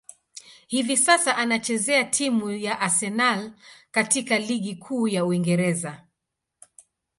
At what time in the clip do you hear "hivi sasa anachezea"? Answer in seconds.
0.67-2.03